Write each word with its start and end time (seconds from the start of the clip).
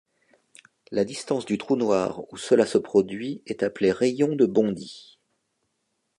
La 0.89 1.05
distance 1.05 1.45
du 1.45 1.59
trou 1.59 1.75
noir 1.75 2.23
où 2.33 2.35
cela 2.37 2.65
se 2.65 2.79
produit 2.79 3.43
est 3.45 3.61
appelée 3.61 3.91
rayon 3.91 4.35
de 4.35 4.47
Bondi. 4.47 5.19